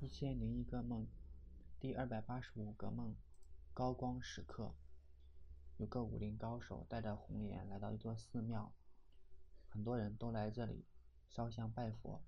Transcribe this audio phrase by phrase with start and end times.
[0.00, 1.08] 一千零一个梦，
[1.80, 3.16] 第二百八十五个梦，
[3.74, 4.76] 高光时刻。
[5.76, 8.72] 有个武林高手带着红颜来到一座寺庙，
[9.68, 10.86] 很多人都来这里
[11.28, 12.22] 烧香拜佛，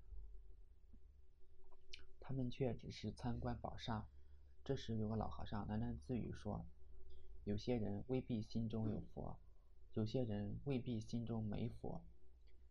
[2.19, 4.05] 他们却只是参观宝刹。
[4.65, 6.65] 这时，有个老和尚喃喃自语说
[7.45, 9.39] ：“有些人未必心中有佛，
[9.93, 12.03] 有些人未必心中没佛。”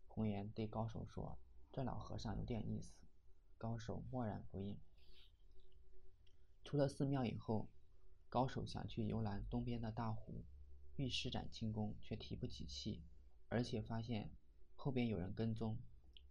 [0.07, 1.39] 红颜对高手说
[1.73, 2.93] ：“这老和尚有点意思。”
[3.57, 4.79] 高手默然不应。
[6.71, 7.67] 出了寺庙以后，
[8.29, 10.45] 高手想去游览东边的大湖，
[10.95, 13.03] 欲施展轻功，却提不起气，
[13.49, 14.31] 而且发现
[14.77, 15.77] 后边有人跟踪。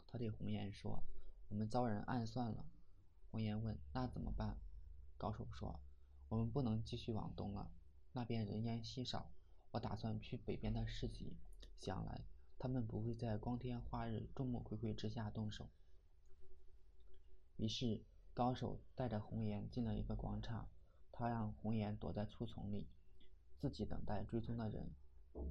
[0.07, 1.05] 他对红颜说
[1.51, 2.65] ：“我们遭人暗算了。”
[3.31, 4.57] 红颜问：“那怎么办？”
[5.19, 5.79] 高手说
[6.31, 7.71] ：“我们不能继续往东了，
[8.13, 9.31] 那边人烟稀少。
[9.73, 11.37] 我打算去北边的市集，
[11.79, 12.25] 想来
[12.59, 15.69] 他们不会在光天化日、众目睽睽之下动手。”
[17.59, 18.07] 于是。
[18.41, 20.67] 高手带着红颜进了一个广场，
[21.13, 22.89] 他让红颜躲在树丛里，
[23.59, 24.91] 自己等待追踪的人。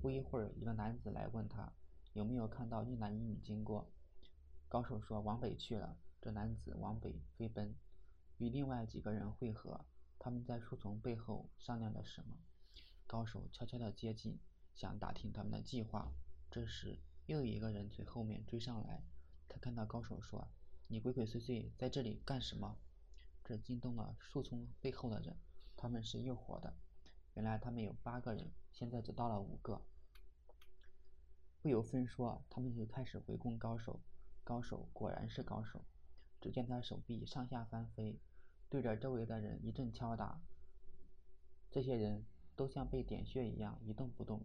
[0.02, 1.72] 不一会儿，一个男子来问他
[2.14, 3.92] 有没有看到一男一女经过。
[4.68, 6.00] 高手说往北去了。
[6.20, 7.76] 这男子往北飞奔，
[8.40, 9.86] 与另外几个人汇合。
[10.18, 12.40] 他们在树丛背后商量着什么。
[13.06, 14.40] 高手悄悄地接近，
[14.74, 16.12] 想打听他们的计划。
[16.50, 19.04] 这时，又有一个人从后面追上来。
[19.48, 20.48] 他看到高手说。
[20.92, 22.76] 你鬼鬼祟祟在这里干什么？
[23.44, 25.38] 这惊动了树丛背后的人，
[25.78, 26.74] 他们是又火的。
[27.36, 29.84] 原来他们有八个人，现在只到了五个。
[31.62, 34.00] 不由分说，他们就开始围攻高手。
[34.44, 35.86] 高手果然是高手，
[36.42, 38.20] 只见他手臂上下翻飞，
[38.68, 40.42] 对着周围的人一阵敲打。
[41.70, 44.44] 这些人都像被点穴一样一动不动，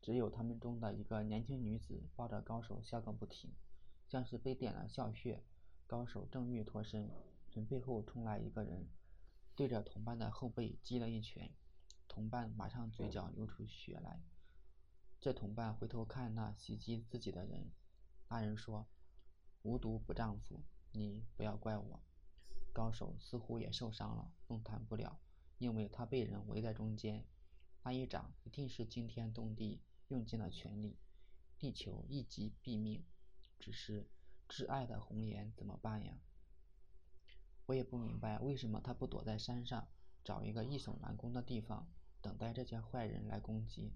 [0.00, 3.50] 只有他们中的一个年轻女子抱着高手笑个不停，
[4.06, 5.42] 像是被点了笑穴。
[5.86, 7.10] 高手正欲脱身，
[7.50, 8.88] 从背后冲来一个人，
[9.54, 11.52] 对着同伴的后背击了一拳，
[12.08, 14.22] 同伴马上嘴角流出血来。
[15.20, 17.70] 这同伴回头看那袭击自己的人，
[18.28, 18.88] 那人说
[19.62, 22.02] ：“无毒不丈夫，你不要怪我。”
[22.72, 25.20] 高手似乎也受伤了，动弹不了，
[25.58, 27.24] 因为他被人围在中间。
[27.82, 30.96] 那一掌一定是惊天动地，用尽了全力，
[31.60, 33.04] 力求一击毙命。
[33.58, 34.08] 只是。
[34.54, 36.20] 挚爱的红颜怎么办呀？
[37.64, 39.88] 我也不明白为什么他不躲在山上，
[40.22, 41.88] 找一个易守难攻的地方，
[42.20, 43.94] 等待这些坏人来攻击。